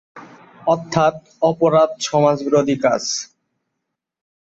[0.67, 1.15] অর্থাৎ
[1.41, 3.03] অপরাধ সমাজ বিরোধী কাজ।